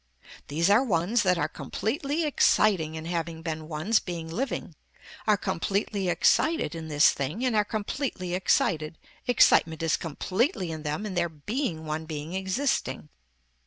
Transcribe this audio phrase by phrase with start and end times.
[0.47, 4.73] These are ones that are completely exciting in having been ones being living,
[5.27, 11.05] are completely excited in this thing and are completely excited, excitement is completely in them
[11.05, 13.09] in their being one being existing.